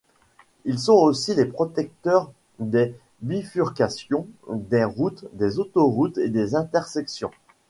Ils 0.65 0.79
sont 0.79 0.93
aussi 0.95 1.35
les 1.35 1.45
protecteurs 1.45 2.31
des 2.57 2.95
bifurcations, 3.21 4.25
des 4.51 4.83
routes, 4.83 5.25
des 5.33 5.59
autoroutes 5.59 6.17
et 6.17 6.29
des 6.29 6.55
intersections. 6.55 7.29